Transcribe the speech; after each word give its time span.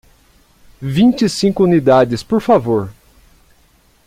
Vinte 0.81 1.25
e 1.25 1.29
cinco 1.29 1.63
unidades, 1.63 2.23
por 2.23 2.41
favor. 2.41 2.89